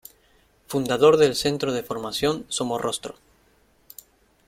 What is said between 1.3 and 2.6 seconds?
Centro de Formación